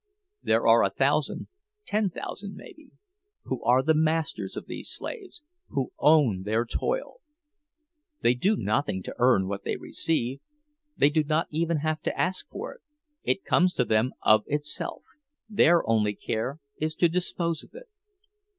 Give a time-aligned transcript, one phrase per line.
[0.41, 6.65] There are a thousand—ten thousand, maybe—who are the masters of these slaves, who own their
[6.65, 7.17] toil.
[8.21, 10.39] They do nothing to earn what they receive,
[10.97, 15.03] they do not even have to ask for it—it comes to them of itself,
[15.47, 17.85] their only care is to dispose of it.